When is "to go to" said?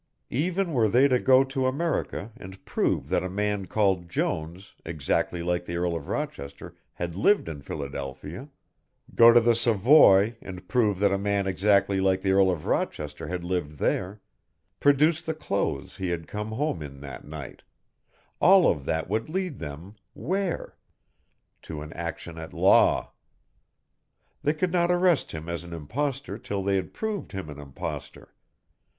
1.07-1.67